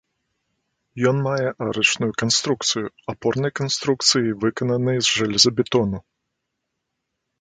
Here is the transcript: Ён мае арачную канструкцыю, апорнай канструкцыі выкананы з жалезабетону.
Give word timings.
Ён 1.09 1.15
мае 1.27 1.47
арачную 1.65 2.09
канструкцыю, 2.23 2.87
апорнай 3.15 3.53
канструкцыі 3.61 4.35
выкананы 4.45 4.93
з 5.09 5.23
жалезабетону. 5.23 5.97